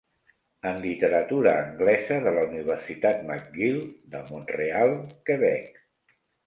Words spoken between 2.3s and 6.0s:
la Universitat McGill de Mont-real, Quebec.